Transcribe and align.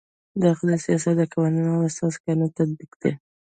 داخلي 0.43 0.77
سیاست 0.85 1.15
د 1.17 1.21
قوانینو 1.33 1.69
او 1.75 1.81
اساسي 1.89 2.17
قانون 2.23 2.49
تطبیق 2.57 2.91
دی. 3.01 3.11